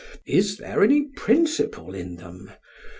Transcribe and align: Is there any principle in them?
Is 0.25 0.57
there 0.57 0.81
any 0.83 1.03
principle 1.09 1.93
in 1.93 2.15
them? 2.15 2.49